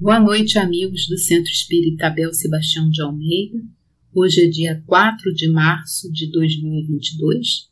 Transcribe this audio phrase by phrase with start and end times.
[0.00, 3.62] Boa noite, amigos do Centro Espírita Abel Sebastião de Almeida.
[4.14, 7.68] Hoje é dia 4 de março de 2022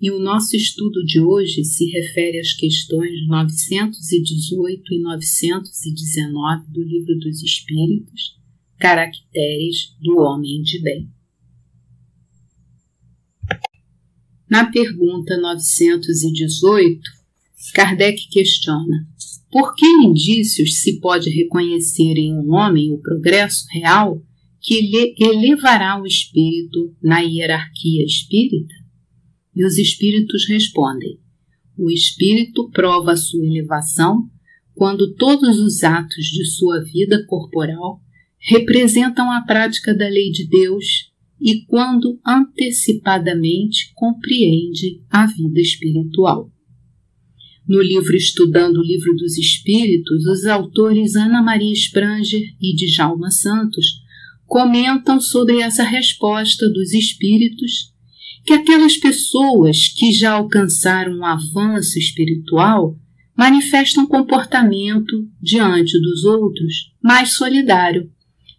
[0.00, 7.16] e o nosso estudo de hoje se refere às questões 918 e 919 do Livro
[7.20, 8.36] dos Espíritos,
[8.76, 11.08] Caracteres do Homem de Bem.
[14.48, 17.00] Na pergunta 918,
[17.72, 19.08] Kardec questiona
[19.50, 24.22] por que indícios se pode reconhecer em um homem o progresso real
[24.60, 28.74] que lhe elevará o espírito na hierarquia espírita?
[29.54, 31.18] E os espíritos respondem:
[31.76, 34.28] o espírito prova a sua elevação
[34.74, 38.00] quando todos os atos de sua vida corporal
[38.38, 46.52] representam a prática da lei de Deus e quando antecipadamente compreende a vida espiritual.
[47.70, 54.02] No livro Estudando o Livro dos Espíritos, os autores Ana Maria Spranger e Djalma Santos
[54.44, 57.94] comentam sobre essa resposta dos espíritos
[58.44, 62.98] que aquelas pessoas que já alcançaram um avanço espiritual
[63.38, 68.10] manifestam comportamento diante dos outros mais solidário.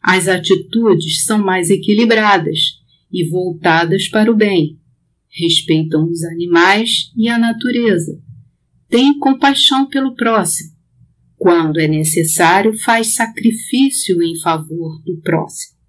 [0.02, 2.80] As atitudes são mais equilibradas
[3.12, 4.80] e voltadas para o bem,
[5.30, 8.18] respeitam os animais e a natureza
[8.92, 10.76] tem compaixão pelo próximo.
[11.38, 15.80] Quando é necessário, faz sacrifício em favor do próximo.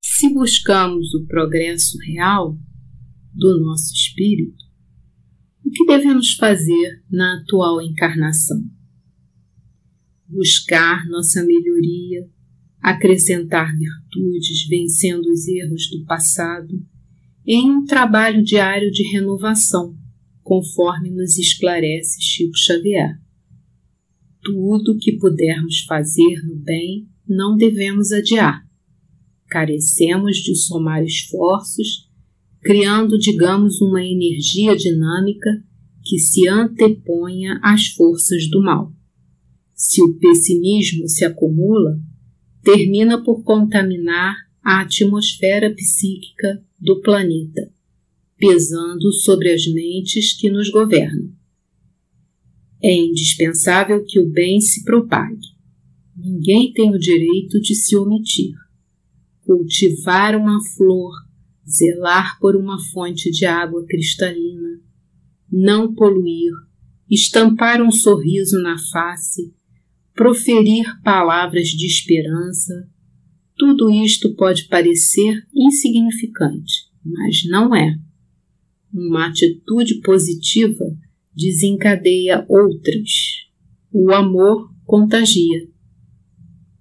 [0.00, 2.56] Se buscamos o progresso real
[3.34, 4.64] do nosso espírito,
[5.64, 8.62] o que devemos fazer na atual encarnação?
[10.28, 12.30] Buscar nossa melhoria,
[12.80, 16.72] acrescentar virtudes, vencendo os erros do passado,
[17.44, 20.00] em um trabalho diário de renovação
[20.42, 23.20] conforme nos esclarece Chico Xavier.
[24.42, 28.60] Tudo o que pudermos fazer no bem não devemos adiar.
[29.48, 32.08] Carecemos de somar esforços,
[32.60, 35.62] criando, digamos, uma energia dinâmica
[36.04, 38.92] que se anteponha às forças do mal.
[39.74, 42.00] Se o pessimismo se acumula,
[42.62, 47.71] termina por contaminar a atmosfera psíquica do planeta
[48.42, 51.32] pesando sobre as mentes que nos governam.
[52.82, 55.46] É indispensável que o bem se propague.
[56.16, 58.56] Ninguém tem o direito de se omitir.
[59.42, 61.12] Cultivar uma flor,
[61.64, 64.80] zelar por uma fonte de água cristalina,
[65.48, 66.52] não poluir,
[67.08, 69.54] estampar um sorriso na face,
[70.16, 72.90] proferir palavras de esperança,
[73.56, 77.96] tudo isto pode parecer insignificante, mas não é.
[78.92, 80.84] Uma atitude positiva
[81.34, 83.10] desencadeia outras.
[83.90, 85.68] O amor contagia.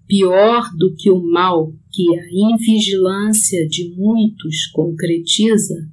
[0.08, 5.90] Pior do que o mal que a invigilância de muitos concretiza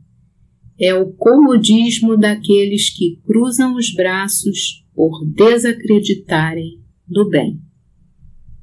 [0.79, 7.61] é o comodismo daqueles que cruzam os braços por desacreditarem do bem.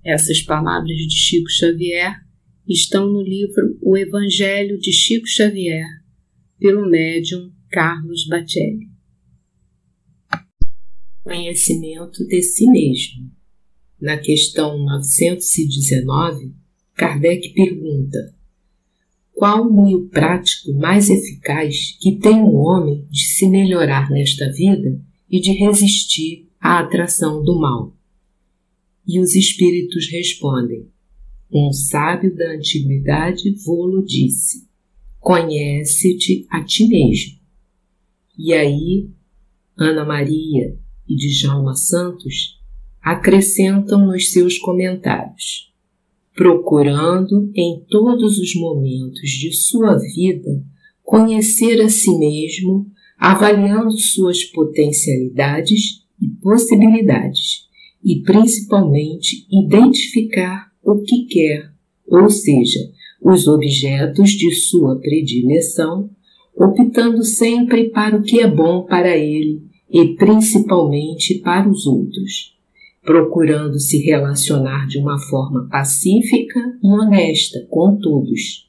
[0.03, 2.15] Essas palavras de Chico Xavier
[2.67, 5.85] estão no livro O Evangelho de Chico Xavier,
[6.59, 8.89] pelo médium Carlos Bacelli.
[11.23, 13.31] Conhecimento de si mesmo.
[13.99, 16.53] Na questão 919,
[16.95, 18.33] Kardec pergunta:
[19.33, 24.51] Qual o meio prático mais eficaz que tem o um homem de se melhorar nesta
[24.51, 27.95] vida e de resistir à atração do mal?
[29.07, 30.87] E os espíritos respondem:
[31.51, 34.65] Um sábio da antiguidade vô-lo disse
[35.25, 37.39] conhece-te a ti mesmo.
[38.37, 39.09] E aí,
[39.75, 40.77] Ana Maria
[41.09, 42.59] e Djalma Santos
[43.01, 45.73] acrescentam nos seus comentários,
[46.35, 50.63] procurando em todos os momentos de sua vida
[51.01, 52.85] conhecer a si mesmo,
[53.17, 57.67] avaliando suas potencialidades e possibilidades,
[58.03, 61.71] e principalmente identificar o que quer,
[62.05, 62.79] ou seja,
[63.21, 66.09] os objetos de sua predileção,
[66.55, 72.55] optando sempre para o que é bom para ele e principalmente para os outros,
[73.03, 78.67] procurando se relacionar de uma forma pacífica e honesta com todos,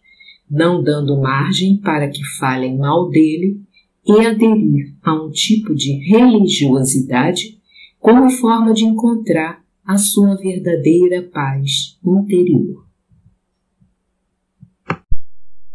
[0.51, 3.61] não dando margem para que falem mal dele
[4.07, 7.59] e aderir a um tipo de religiosidade
[7.99, 12.86] como forma de encontrar a sua verdadeira paz interior.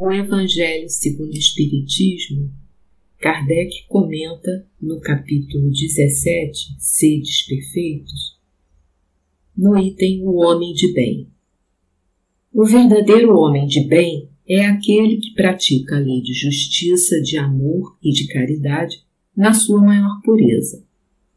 [0.03, 2.51] O Evangelho segundo o Espiritismo,
[3.19, 8.39] Kardec comenta no capítulo 17, Sedes Perfeitos,
[9.55, 11.27] no item O Homem de Bem.
[12.51, 17.95] O verdadeiro homem de bem é aquele que pratica a lei de justiça, de amor
[18.01, 19.03] e de caridade
[19.37, 20.83] na sua maior pureza.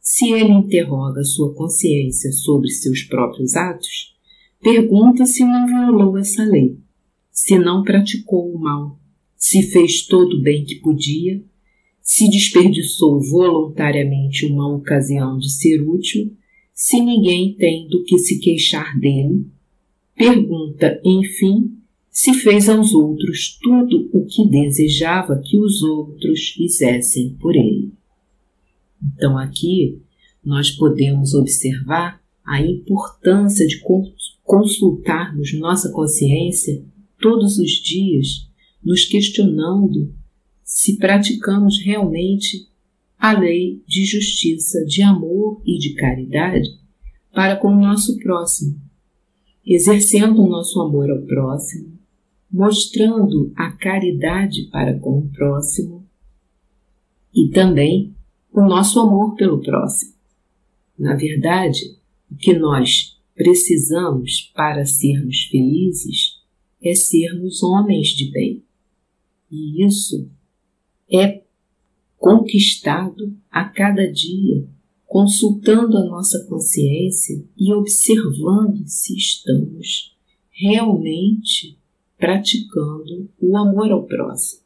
[0.01, 4.17] Se ele interroga sua consciência sobre seus próprios atos,
[4.63, 6.83] pergunta se não violou essa lei,
[7.35, 8.97] se não praticou o mal,
[9.37, 11.43] se fez todo o bem que podia,
[12.01, 16.33] se desperdiçou voluntariamente uma ocasião de ser útil,
[16.73, 19.47] se ninguém tem do que se queixar dele,
[20.15, 21.77] pergunta, enfim,
[22.09, 27.93] se fez aos outros tudo o que desejava que os outros fizessem por ele.
[29.03, 30.01] Então, aqui
[30.45, 33.83] nós podemos observar a importância de
[34.45, 36.94] consultarmos nossa consciência
[37.25, 38.51] todos os dias,
[38.85, 40.15] nos questionando
[40.63, 42.69] se praticamos realmente
[43.19, 46.69] a lei de justiça, de amor e de caridade
[47.33, 48.79] para com o nosso próximo,
[49.65, 51.99] exercendo o nosso amor ao próximo,
[52.53, 56.07] mostrando a caridade para com o próximo
[57.35, 58.15] e também
[58.53, 60.13] o nosso amor pelo próximo.
[60.99, 61.97] Na verdade,
[62.31, 66.34] o que nós precisamos para sermos felizes
[66.85, 68.63] é sermos homens de bem.
[69.51, 70.29] E isso
[71.11, 71.43] é
[72.19, 74.69] conquistado a cada dia,
[75.07, 80.15] consultando a nossa consciência e observando se estamos
[80.51, 81.79] realmente
[82.19, 84.63] praticando o amor ao próximo.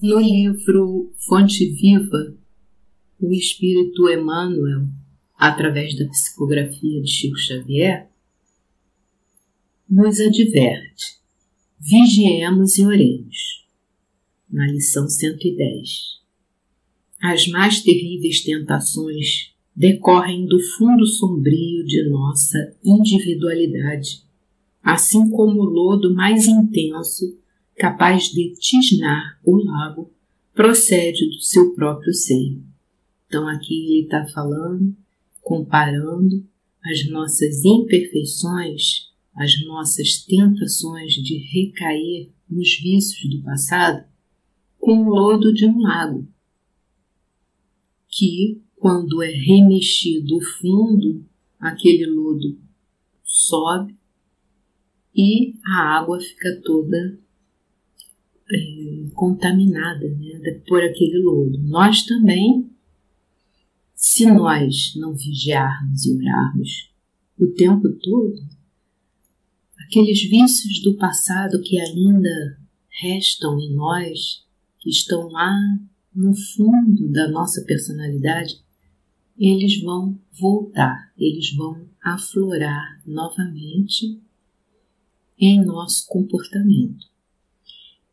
[0.00, 2.36] No livro Fonte Viva,
[3.20, 4.86] o Espírito Emmanuel,
[5.38, 8.10] através da psicografia de Chico Xavier,
[9.88, 11.18] nos adverte:
[11.78, 13.64] vigiemos e oremos.
[14.50, 16.18] Na lição 110.
[17.22, 24.22] As mais terríveis tentações decorrem do fundo sombrio de nossa individualidade,
[24.82, 27.38] assim como o lodo mais intenso,
[27.76, 30.10] capaz de tisnar o lago,
[30.54, 32.64] procede do seu próprio seio.
[33.26, 34.96] Então aqui ele está falando,
[35.48, 36.46] comparando
[36.84, 44.04] as nossas imperfeições, as nossas tentações de recair nos vícios do passado,
[44.78, 46.28] com o lodo de um lago,
[48.08, 51.24] que quando é remexido o fundo,
[51.58, 52.58] aquele lodo
[53.24, 53.96] sobe
[55.16, 57.18] e a água fica toda
[58.52, 61.58] é, contaminada né, por aquele lodo.
[61.58, 62.70] Nós também,
[63.98, 66.92] se nós não vigiarmos e orarmos
[67.36, 68.48] o tempo todo,
[69.76, 74.46] aqueles vícios do passado que ainda restam em nós,
[74.78, 75.52] que estão lá
[76.14, 78.62] no fundo da nossa personalidade,
[79.36, 84.22] eles vão voltar, eles vão aflorar novamente
[85.36, 87.04] em nosso comportamento.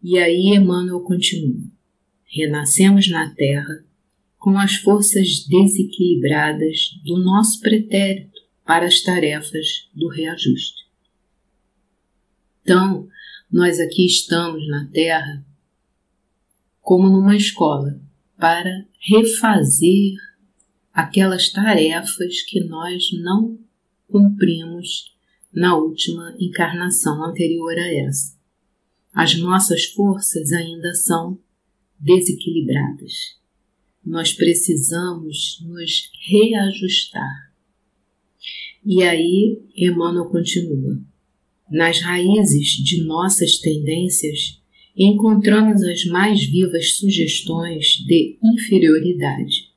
[0.02, 1.62] E aí Emmanuel continua:
[2.26, 3.86] renascemos na Terra
[4.45, 10.86] com as forças desequilibradas do nosso pretérito para as tarefas do reajuste.
[12.62, 13.09] Então,
[13.51, 15.44] nós aqui estamos na Terra
[16.80, 18.00] como numa escola
[18.38, 20.13] para refazer
[20.94, 23.58] aquelas tarefas que nós não
[24.08, 25.12] cumprimos
[25.51, 28.38] na última encarnação anterior a essa.
[29.12, 31.39] As nossas forças ainda são
[32.00, 33.43] desequilibradas.
[34.05, 37.51] Nós precisamos nos reajustar.
[38.85, 41.01] E aí, Emmanuel continua.
[41.71, 44.62] Nas raízes de nossas tendências,
[44.95, 49.75] encontramos as mais vivas sugestões de inferioridade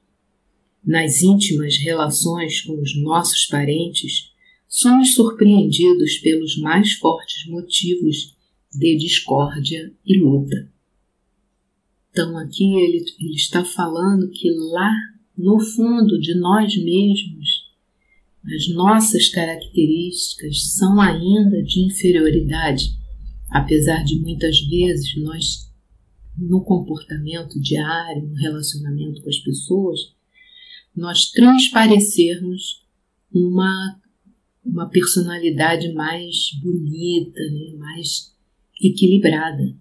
[0.88, 4.32] nas íntimas relações com os nossos parentes,
[4.66, 8.34] somos surpreendidos pelos mais fortes motivos
[8.72, 10.72] de discórdia e luta.
[12.18, 14.92] Então, aqui ele, ele está falando que lá
[15.36, 17.68] no fundo de nós mesmos,
[18.44, 22.90] as nossas características são ainda de inferioridade,
[23.48, 25.70] apesar de muitas vezes nós,
[26.36, 30.00] no comportamento diário, no relacionamento com as pessoas,
[30.96, 32.84] nós transparecermos
[33.32, 33.96] uma,
[34.64, 38.34] uma personalidade mais bonita, né, mais
[38.82, 39.72] equilibrada.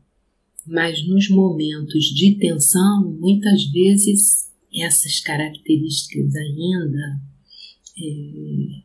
[0.67, 7.21] Mas nos momentos de tensão, muitas vezes essas características ainda
[7.97, 8.83] é,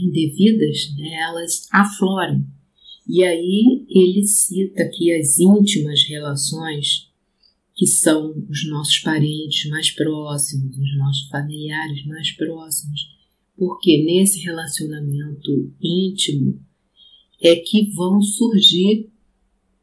[0.00, 2.46] indevidas, né, elas afloram.
[3.08, 7.12] E aí ele cita aqui as íntimas relações
[7.74, 13.00] que são os nossos parentes mais próximos, os nossos familiares mais próximos,
[13.56, 16.60] porque nesse relacionamento íntimo
[17.42, 19.10] é que vão surgir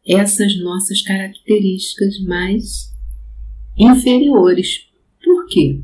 [0.05, 2.91] essas nossas características mais
[3.77, 4.87] inferiores.
[5.23, 5.81] Por quê?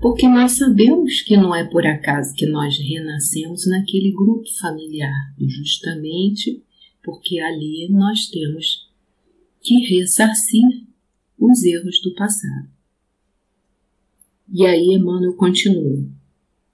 [0.00, 6.62] Porque nós sabemos que não é por acaso que nós renascemos naquele grupo familiar, justamente
[7.02, 8.88] porque ali nós temos
[9.60, 10.64] que ressarcir
[11.38, 12.68] os erros do passado.
[14.52, 16.06] E aí Emmanuel continua.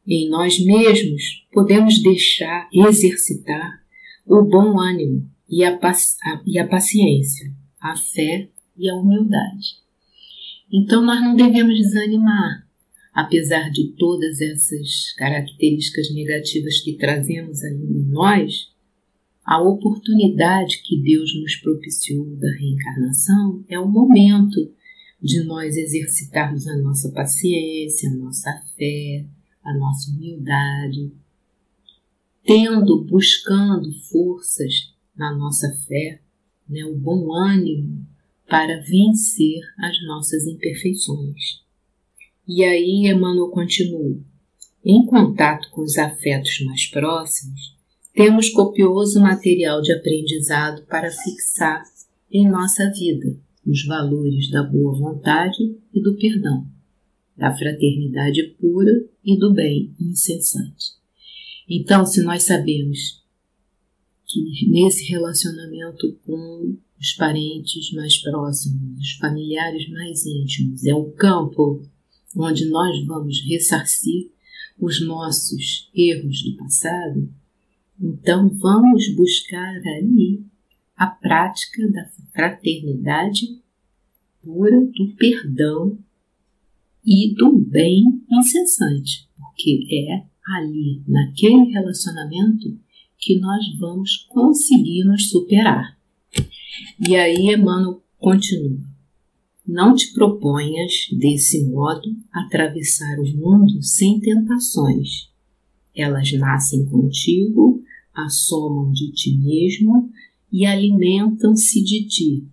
[0.07, 3.83] Em nós mesmos podemos deixar exercitar
[4.27, 5.79] o bom ânimo e a,
[6.47, 9.77] e a paciência, a fé e a humildade.
[10.73, 12.67] Então nós não devemos desanimar,
[13.13, 18.73] apesar de todas essas características negativas que trazemos aí em nós,
[19.45, 24.73] a oportunidade que Deus nos propiciou da reencarnação é o momento
[25.23, 29.25] de nós exercitarmos a nossa paciência, a nossa fé,
[29.63, 31.13] a nossa humildade,
[32.45, 36.21] tendo, buscando forças na nossa fé,
[36.69, 38.07] né, o bom ânimo
[38.49, 41.63] para vencer as nossas imperfeições.
[42.47, 44.19] E aí Emmanuel continua:
[44.85, 47.75] em contato com os afetos mais próximos,
[48.13, 51.83] temos copioso material de aprendizado para fixar
[52.31, 56.67] em nossa vida os valores da boa vontade e do perdão,
[57.37, 58.93] da fraternidade pura
[59.25, 60.93] e do bem incessante.
[61.69, 63.24] Então, se nós sabemos
[64.27, 71.83] que nesse relacionamento com os parentes mais próximos, os familiares mais íntimos, é o campo
[72.37, 74.31] onde nós vamos ressarcir
[74.79, 77.33] os nossos erros do passado,
[78.01, 80.45] então vamos buscar ali
[80.97, 83.61] a prática da fraternidade
[84.43, 85.99] pura, do perdão
[87.05, 90.27] e do bem incessante, porque é
[90.57, 92.79] ali, naquele relacionamento,
[93.25, 95.97] que nós vamos conseguir nos superar.
[97.09, 98.81] E aí Emmanuel continua.
[99.67, 105.31] Não te proponhas, desse modo, atravessar o mundo sem tentações.
[105.97, 107.83] Elas nascem contigo
[108.15, 110.11] assomam de ti mesmo
[110.51, 112.45] e alimentam-se de ti,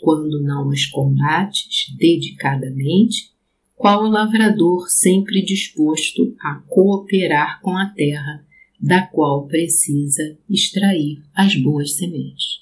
[0.00, 3.32] quando não as combates dedicadamente,
[3.76, 8.44] qual o lavrador sempre disposto a cooperar com a terra,
[8.84, 12.60] da qual precisa extrair as boas sementes.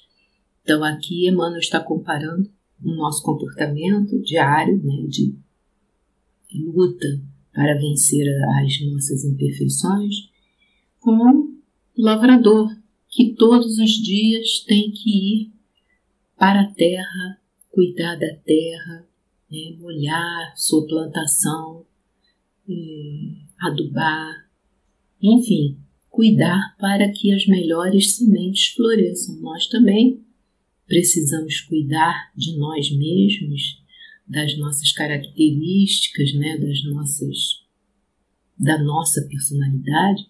[0.61, 2.49] Então, aqui Emmanuel está comparando
[2.81, 5.35] o nosso comportamento diário né, de
[6.53, 8.25] luta para vencer
[8.61, 10.29] as nossas imperfeições
[11.01, 11.57] com
[11.97, 12.69] lavrador
[13.09, 15.53] que todos os dias tem que ir
[16.37, 19.05] para a terra, cuidar da terra,
[19.51, 21.85] né, molhar sua plantação,
[22.69, 24.49] eh, adubar,
[25.21, 25.82] enfim,
[26.13, 29.35] cuidar para que as melhores sementes floresçam.
[29.41, 30.23] Nós também
[30.85, 33.81] precisamos cuidar de nós mesmos,
[34.27, 37.63] das nossas características, né, das nossas
[38.55, 40.27] da nossa personalidade,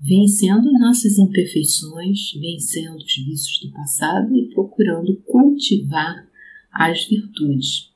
[0.00, 6.28] vencendo nossas imperfeições, vencendo os vícios do passado e procurando cultivar
[6.72, 7.92] as virtudes.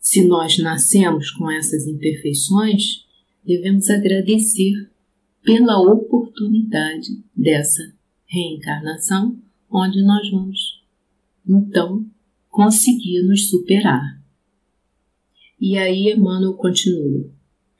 [0.00, 3.06] Se nós nascemos com essas imperfeições,
[3.46, 4.92] devemos agradecer
[5.44, 7.82] pela oportunidade dessa
[8.26, 9.38] reencarnação,
[9.70, 10.82] onde nós vamos
[11.46, 12.04] então
[12.48, 14.20] conseguir nos superar.
[15.60, 17.30] E aí Emmanuel continua: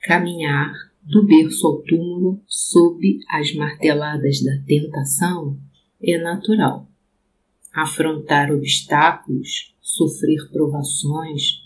[0.01, 5.59] caminhar do berço ao túmulo sob as marteladas da tentação
[6.01, 6.87] é natural.
[7.73, 11.64] Afrontar obstáculos, sofrer provações,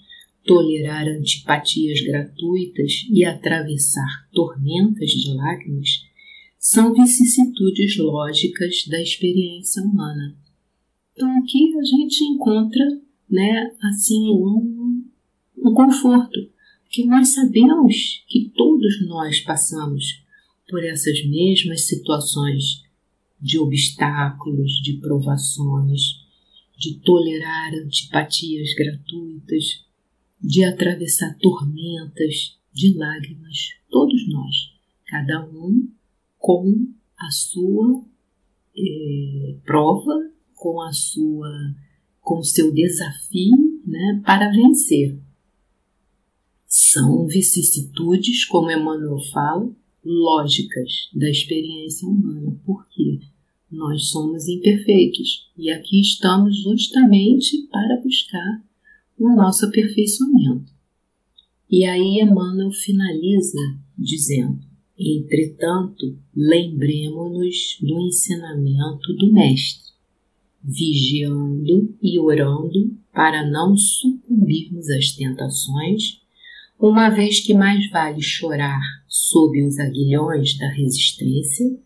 [0.50, 6.04] tolerar antipatias gratuitas e atravessar tormentas de lágrimas
[6.58, 10.36] são vicissitudes lógicas da experiência humana.
[11.14, 12.84] Então aqui a gente encontra,
[13.30, 15.06] né, assim um,
[15.56, 16.50] um conforto
[16.90, 20.24] que nós sabemos que todos nós passamos
[20.68, 22.82] por essas mesmas situações
[23.40, 26.02] de obstáculos, de provações,
[26.76, 29.88] de tolerar antipatias gratuitas,
[30.42, 34.56] de atravessar tormentas de lágrimas, todos nós,
[35.06, 35.88] cada um
[36.38, 38.04] com a sua
[38.78, 41.50] eh, prova, com a sua,
[42.22, 45.20] com o seu desafio, né, para vencer.
[46.66, 49.70] São vicissitudes, como Emmanuel fala,
[50.06, 52.56] lógicas da experiência humana.
[52.66, 53.20] Por quê?
[53.72, 58.64] nós somos imperfeitos e aqui estamos justamente para buscar
[59.20, 60.72] o nosso aperfeiçoamento.
[61.70, 63.60] E aí Emmanuel finaliza
[63.98, 64.60] dizendo:
[64.98, 69.92] Entretanto, lembremos-nos do ensinamento do Mestre,
[70.64, 76.22] vigiando e orando para não sucumbirmos às tentações,
[76.80, 81.78] uma vez que mais vale chorar sob os aguilhões da resistência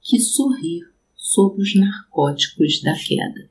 [0.00, 0.82] que sorrir
[1.16, 3.50] sob os narcóticos da queda.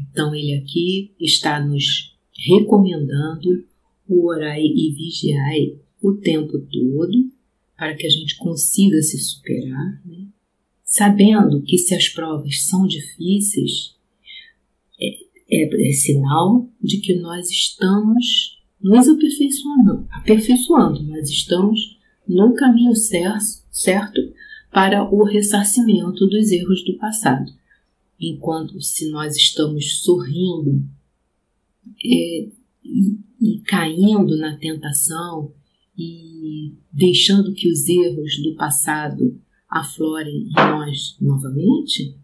[0.00, 3.66] Então, ele aqui está nos recomendando
[4.08, 7.30] o orai e vigiai o tempo todo
[7.76, 10.28] para que a gente consiga se superar, né?
[10.84, 13.96] sabendo que se as provas são difíceis,
[15.00, 15.08] é,
[15.50, 21.98] é, é sinal de que nós estamos nos aperfeiçoando, aperfeiçoando, nós estamos
[22.28, 24.20] no caminho certo, certo
[24.70, 27.50] para o ressarcimento dos erros do passado.
[28.20, 30.84] Enquanto se nós estamos sorrindo
[32.04, 32.48] é,
[32.84, 35.52] e, e caindo na tentação
[35.96, 42.16] e deixando que os erros do passado aflorem em nós novamente,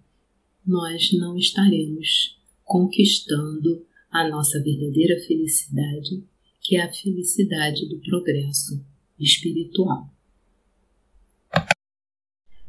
[0.66, 6.24] nós não estaremos conquistando a nossa verdadeira felicidade,
[6.60, 8.84] que é a felicidade do progresso
[9.18, 10.08] espiritual.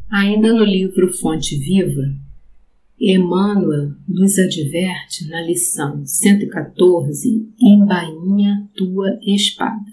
[0.10, 2.21] Ainda no livro Fonte Viva,
[3.04, 9.92] Emmanuel nos adverte na lição 114, Embainha tua espada.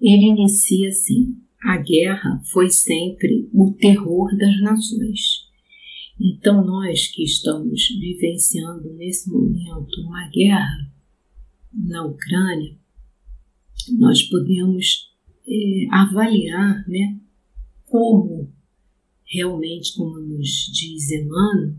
[0.00, 5.46] Ele inicia assim: a guerra foi sempre o terror das nações.
[6.18, 10.90] Então, nós que estamos vivenciando nesse momento uma guerra
[11.70, 12.78] na Ucrânia,
[13.98, 15.12] nós podemos
[15.46, 17.20] é, avaliar né,
[17.84, 18.50] como
[19.28, 21.74] realmente, como nos diz Emmanuel,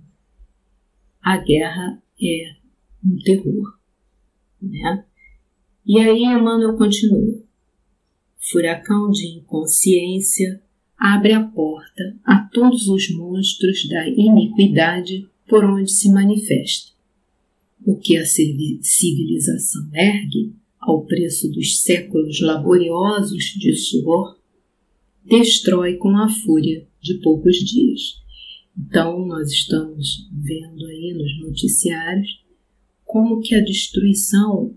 [1.22, 2.56] a guerra é
[3.04, 3.78] um terror.
[4.62, 5.06] Né?
[5.86, 7.42] E aí Emmanuel continua.
[8.38, 10.62] Furacão de inconsciência
[10.98, 16.92] abre a porta a todos os monstros da iniquidade por onde se manifesta.
[17.86, 24.38] O que a civilização ergue, ao preço dos séculos laboriosos de suor,
[25.26, 28.20] destrói com a fúria de poucos dias.
[28.78, 32.44] Então, nós estamos vendo aí nos noticiários
[33.06, 34.76] como que a destruição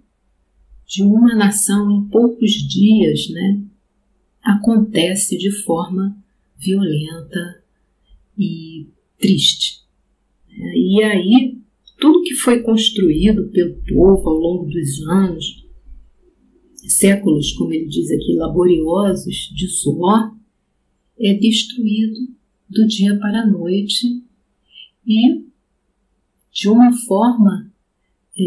[0.87, 3.63] de uma nação em poucos dias, né,
[4.43, 6.17] acontece de forma
[6.59, 7.63] violenta
[8.39, 8.87] e
[9.19, 9.83] triste.
[10.49, 11.59] E aí,
[11.99, 15.65] tudo que foi construído pelo povo ao longo dos anos,
[16.75, 20.35] séculos, como ele diz aqui, laboriosos de suor,
[21.23, 22.35] é destruído
[22.69, 24.23] do dia para a noite
[25.07, 25.45] e
[26.53, 27.73] de uma forma
[28.37, 28.43] é,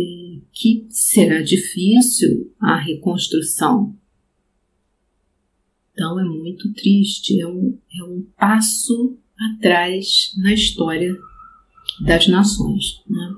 [0.52, 3.96] que será difícil a reconstrução.
[5.94, 9.18] Então é muito triste, é um, é um passo
[9.54, 11.18] atrás na história
[12.02, 13.02] das nações.
[13.08, 13.34] Né?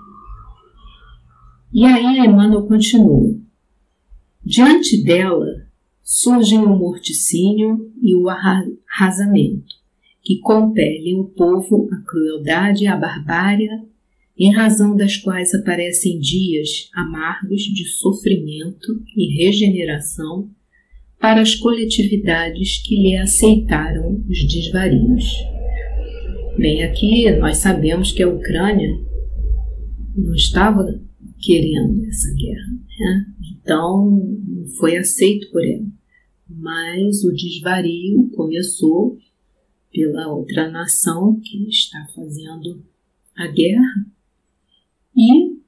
[1.74, 3.40] E aí Emmanuel continua.
[4.44, 5.67] Diante dela,
[6.10, 9.76] surgem o morticínio e o arrasamento,
[10.24, 13.68] que compelem o povo à crueldade e à barbárie,
[14.40, 20.50] em razão das quais aparecem dias amargos de sofrimento e regeneração
[21.20, 25.26] para as coletividades que lhe aceitaram os desvarios.
[26.58, 28.98] Bem, aqui nós sabemos que a Ucrânia
[30.16, 30.86] não estava
[31.42, 33.26] querendo essa guerra, né?
[33.62, 34.10] então
[34.48, 35.97] não foi aceito por ela
[36.50, 39.18] mas o desvario começou
[39.92, 42.84] pela outra nação que está fazendo
[43.36, 44.06] a guerra.
[45.16, 45.60] E,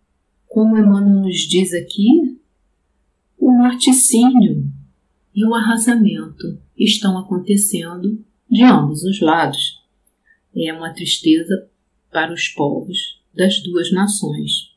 [0.47, 2.39] como Emmanuel nos diz aqui,
[3.37, 4.71] o morticínio
[5.33, 9.83] e o arrasamento estão acontecendo de ambos os lados.
[10.55, 11.69] É uma tristeza
[12.11, 14.75] para os povos das duas nações.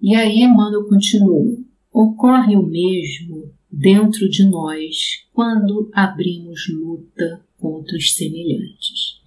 [0.00, 1.56] E aí Emmanuel continua.
[1.98, 9.18] Ocorre o mesmo dentro de nós quando abrimos luta contra os semelhantes.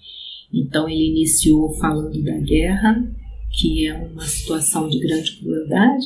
[0.54, 3.12] Então ele iniciou falando da guerra,
[3.58, 6.06] que é uma situação de grande crueldade,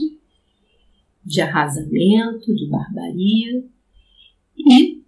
[1.25, 3.65] de arrasamento, de barbaria,
[4.57, 5.03] e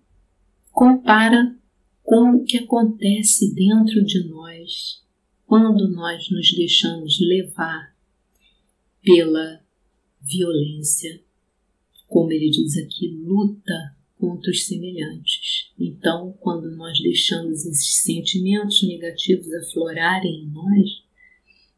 [0.74, 1.56] compara
[2.04, 5.02] com o que acontece dentro de nós
[5.46, 7.96] quando nós nos deixamos levar
[9.02, 9.62] pela
[10.22, 11.24] violência
[12.16, 15.70] como ele diz aqui, luta contra os semelhantes.
[15.78, 20.90] Então, quando nós deixamos esses sentimentos negativos aflorarem em nós,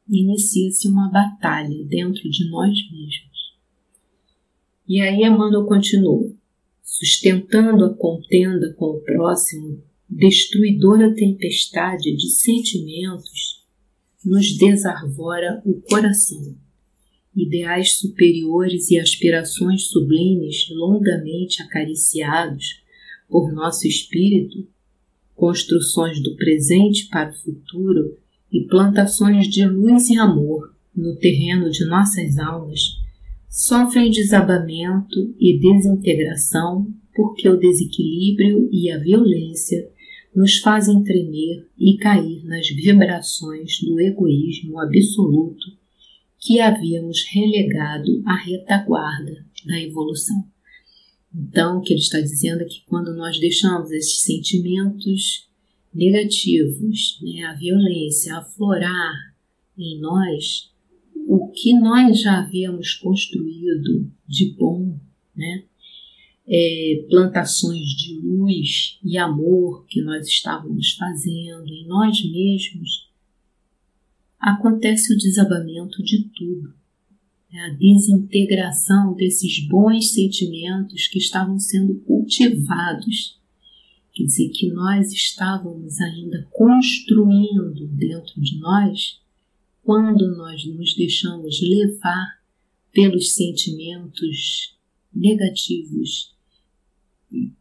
[0.07, 3.55] inicia-se uma batalha dentro de nós mesmos.
[4.87, 6.31] E aí Emmanuel continua,
[6.83, 13.65] sustentando a contenda com o próximo, destruidora tempestade de sentimentos
[14.23, 16.66] nos desarvora o coração.
[17.37, 22.81] Ideais superiores e aspirações sublimes longamente acariciados
[23.29, 24.67] por nosso espírito,
[25.35, 28.17] construções do presente para o futuro
[28.51, 32.97] e plantações de luz e amor no terreno de nossas almas
[33.47, 39.87] sofrem desabamento e desintegração porque o desequilíbrio e a violência
[40.35, 45.77] nos fazem tremer e cair nas vibrações do egoísmo absoluto
[46.39, 50.45] que havíamos relegado à retaguarda da evolução.
[51.33, 55.47] Então, o que ele está dizendo é que quando nós deixamos esses sentimentos
[55.93, 59.35] negativos, né, a violência aflorar
[59.77, 60.71] em nós,
[61.27, 64.97] o que nós já havíamos construído de bom,
[65.35, 65.63] né,
[66.47, 73.06] é, plantações de luz e amor que nós estávamos fazendo em nós mesmos,
[74.39, 76.73] acontece o desabamento de tudo.
[77.51, 83.39] É a desintegração desses bons sentimentos que estavam sendo cultivados.
[84.13, 89.19] Quer dizer, que nós estávamos ainda construindo dentro de nós
[89.83, 92.37] quando nós nos deixamos levar
[92.91, 94.75] pelos sentimentos
[95.13, 96.35] negativos,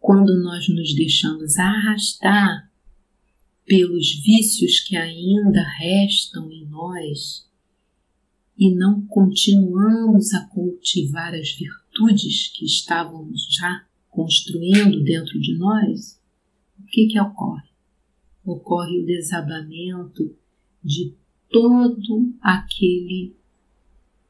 [0.00, 2.65] quando nós nos deixamos arrastar
[3.66, 7.46] pelos vícios que ainda restam em nós
[8.56, 16.18] e não continuamos a cultivar as virtudes que estávamos já construindo dentro de nós,
[16.78, 17.68] o que, que ocorre?
[18.44, 20.34] Ocorre o desabamento
[20.82, 21.12] de
[21.50, 23.34] todo aquele.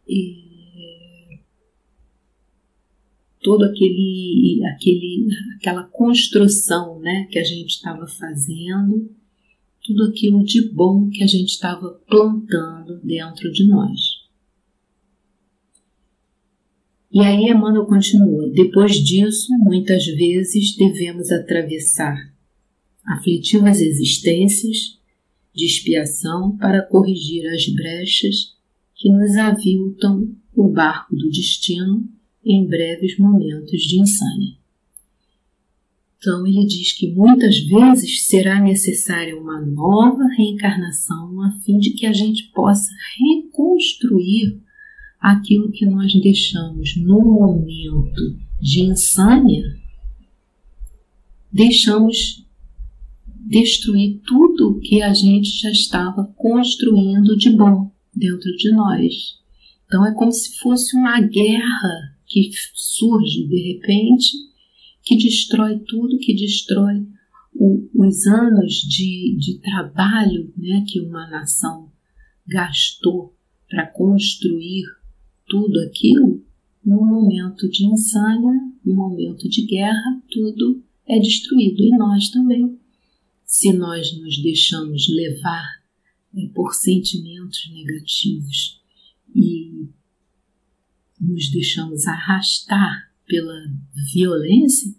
[0.09, 1.38] Eh,
[3.42, 9.09] todo aquele, aquele, aquela construção né, que a gente estava fazendo
[9.87, 14.01] tudo aquilo de bom que a gente estava plantando dentro de nós.
[17.12, 22.16] E aí Emmanuel continua: depois disso, muitas vezes devemos atravessar
[23.07, 24.99] aflitivas existências
[25.55, 28.55] de expiação para corrigir as brechas
[28.94, 32.07] que nos aviltam o barco do destino
[32.44, 34.57] em breves momentos de insânia.
[36.26, 42.04] Então, ele diz que muitas vezes será necessária uma nova reencarnação a fim de que
[42.04, 44.60] a gente possa reconstruir
[45.20, 49.62] aquilo que nós deixamos no momento de insânia,
[51.52, 52.44] deixamos
[53.48, 59.14] destruir tudo que a gente já estava construindo de bom dentro de nós.
[59.86, 64.45] Então é como se fosse uma guerra que surge de repente
[65.06, 67.06] que destrói tudo, que destrói
[67.54, 71.92] o, os anos de, de trabalho né, que uma nação
[72.44, 73.32] gastou
[73.68, 74.84] para construir
[75.46, 76.44] tudo aquilo,
[76.84, 82.78] no momento de insânia, no momento de guerra, tudo é destruído e nós também.
[83.44, 85.82] Se nós nos deixamos levar
[86.34, 88.80] né, por sentimentos negativos
[89.34, 89.88] e
[91.20, 93.54] nos deixamos arrastar pela
[94.12, 94.94] violência,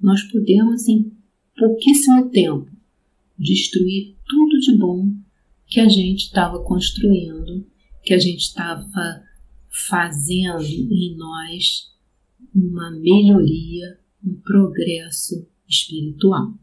[0.00, 1.12] nós podemos em
[1.56, 2.70] pouquíssimo tempo
[3.38, 5.12] destruir tudo de bom
[5.66, 7.66] que a gente estava construindo,
[8.02, 9.22] que a gente estava
[9.88, 11.90] fazendo em nós
[12.54, 16.54] uma melhoria, um progresso espiritual.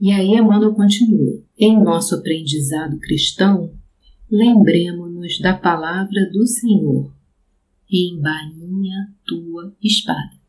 [0.00, 3.72] E aí Emmanuel continua: em nosso aprendizado cristão,
[4.28, 7.12] lembremos-nos da palavra do Senhor
[7.92, 10.40] embainha tua espada.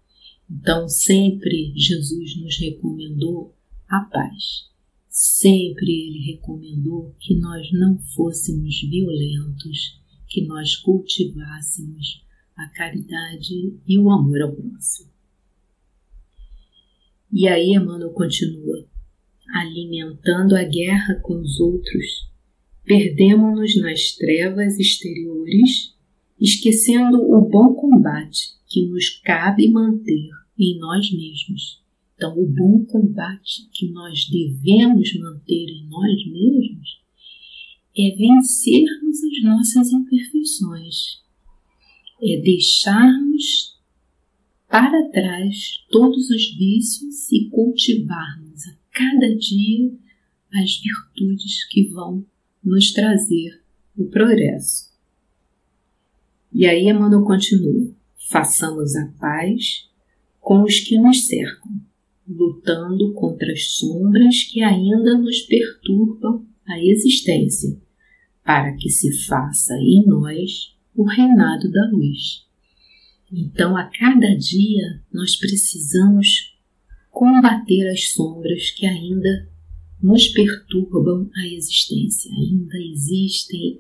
[0.50, 3.56] Então, sempre Jesus nos recomendou
[3.88, 4.70] a paz.
[5.10, 12.24] Sempre Ele recomendou que nós não fôssemos violentos, que nós cultivássemos
[12.56, 15.12] a caridade e o amor ao próximo.
[17.32, 18.88] E aí Emmanuel continua:
[19.56, 22.30] alimentando a guerra com os outros,
[22.84, 25.93] perdemos-nos nas trevas exteriores
[26.44, 30.30] esquecendo o bom combate que nos cabe manter
[30.60, 31.82] em nós mesmos.
[32.16, 37.02] Então, o bom combate que nós devemos manter em nós mesmos
[37.98, 41.22] é vencermos as nossas imperfeições,
[42.22, 43.80] é deixarmos
[44.68, 49.94] para trás todos os vícios e cultivarmos a cada dia
[50.54, 52.26] as virtudes que vão
[52.62, 53.62] nos trazer
[53.98, 54.93] o progresso.
[56.54, 57.92] E aí Emmanuel continua:
[58.30, 59.90] façamos a paz
[60.40, 61.72] com os que nos cercam,
[62.28, 67.78] lutando contra as sombras que ainda nos perturbam a existência,
[68.44, 72.46] para que se faça em nós o reinado da luz.
[73.32, 76.56] Então, a cada dia, nós precisamos
[77.10, 79.50] combater as sombras que ainda
[80.02, 82.32] nos perturbam a existência.
[82.32, 83.80] Ainda existem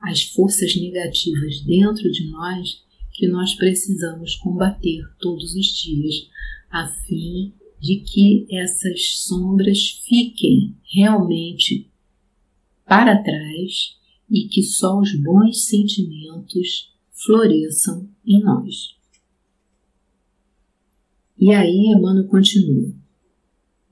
[0.00, 2.82] as forças negativas dentro de nós
[3.12, 6.28] que nós precisamos combater todos os dias,
[6.70, 11.90] a fim de que essas sombras fiquem realmente
[12.86, 13.96] para trás
[14.30, 18.96] e que só os bons sentimentos floresçam em nós.
[21.38, 22.92] E aí Emmanuel continua: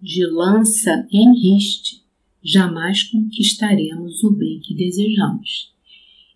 [0.01, 2.03] de lança em riste,
[2.43, 5.76] jamais conquistaremos o bem que desejamos.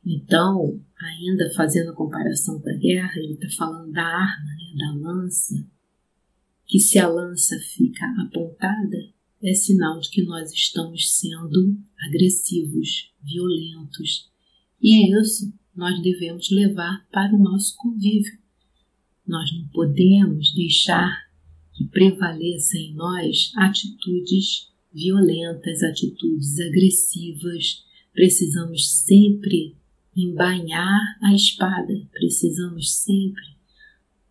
[0.04, 5.08] Então, ainda fazendo a comparação com a guerra, ele está falando da arma, né, da
[5.08, 5.54] lança,
[6.66, 11.76] que se a lança fica apontada, é sinal de que nós estamos sendo
[12.08, 14.30] agressivos, violentos.
[14.80, 18.38] E isso nós devemos levar para o nosso convívio.
[19.26, 21.30] Nós não podemos deixar
[21.74, 27.84] que prevaleça em nós atitudes violentas, atitudes agressivas.
[28.12, 29.76] Precisamos sempre
[30.16, 33.42] embainhar a espada, precisamos sempre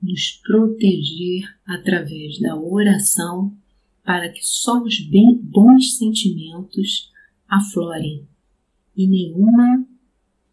[0.02, 3.56] nos proteger através da oração
[4.04, 7.12] para que só os bem, bons sentimentos
[7.48, 8.28] aflorem
[8.96, 9.86] e nenhuma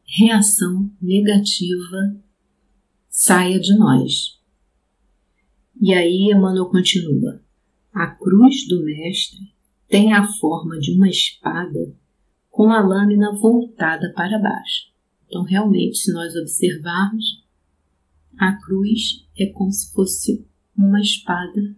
[0.05, 2.17] reação negativa
[3.09, 4.39] saia de nós.
[5.81, 7.43] E aí Emmanuel continua:
[7.93, 9.53] a cruz do Mestre
[9.89, 11.95] tem a forma de uma espada
[12.51, 14.96] com a lâmina voltada para baixo.
[15.27, 17.45] Então, realmente, se nós observarmos,
[18.39, 21.75] a cruz é como se fosse uma espada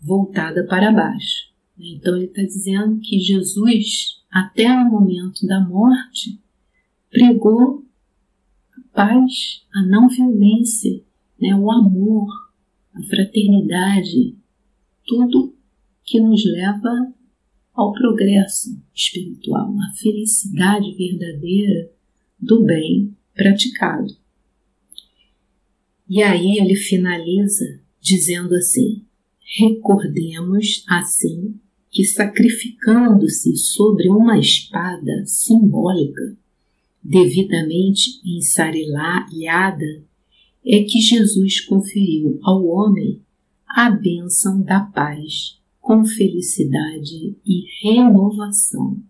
[0.00, 1.52] voltada para baixo.
[1.78, 6.40] Então, ele está dizendo que Jesus, até o momento da morte,
[7.10, 7.84] pregou
[8.76, 11.02] a paz, a não violência,
[11.40, 12.28] né, o amor,
[12.94, 14.36] a fraternidade,
[15.04, 15.54] tudo
[16.04, 17.12] que nos leva
[17.74, 21.95] ao progresso espiritual, à felicidade verdadeira
[22.38, 24.16] do bem praticado.
[26.08, 29.04] E aí ele finaliza dizendo assim:
[29.58, 31.58] recordemos assim
[31.90, 36.36] que sacrificando-se sobre uma espada simbólica,
[37.02, 40.04] devidamente ensarilhada,
[40.64, 43.22] é que Jesus conferiu ao homem
[43.66, 49.02] a bênção da paz com felicidade e renovação.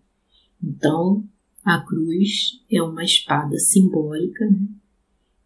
[0.63, 1.23] Então,
[1.67, 4.69] a cruz é uma espada simbólica né,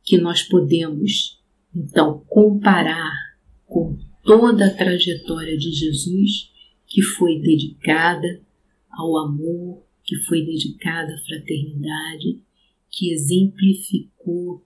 [0.04, 1.42] que nós podemos
[1.76, 3.12] então comparar
[3.66, 6.52] com toda a trajetória de Jesus
[6.86, 8.40] que foi dedicada
[8.92, 12.40] ao amor, que foi dedicada à fraternidade,
[12.92, 14.64] que exemplificou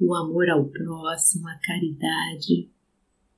[0.00, 2.68] o amor ao próximo, a caridade,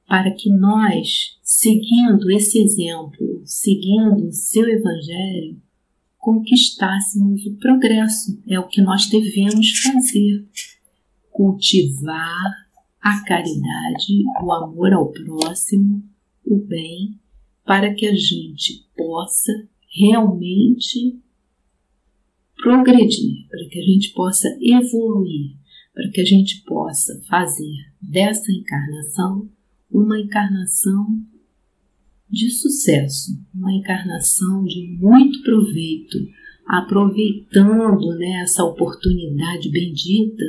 [0.06, 5.60] para que nós, seguindo esse exemplo, seguindo o seu evangelho,
[6.18, 8.42] conquistássemos o progresso.
[8.46, 10.46] É o que nós devemos fazer.
[11.30, 12.68] Cultivar
[13.00, 16.04] a caridade, o amor ao próximo,
[16.44, 17.18] o bem,
[17.64, 19.52] para que a gente possa
[19.94, 21.18] realmente
[22.56, 25.56] progredir, para que a gente possa evoluir,
[25.94, 29.48] para que a gente possa fazer dessa encarnação
[29.90, 31.24] uma encarnação
[32.30, 36.18] de sucesso, uma encarnação de muito proveito,
[36.66, 40.44] aproveitando né, essa oportunidade bendita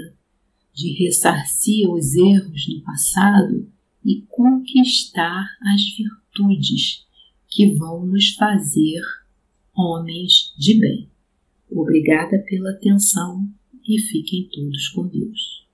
[0.73, 3.71] de ressarcir os erros no passado
[4.05, 7.05] e conquistar as virtudes
[7.47, 9.01] que vão nos fazer
[9.73, 11.09] homens de bem.
[11.69, 13.47] Obrigada pela atenção
[13.87, 15.68] e fiquem todos com Deus.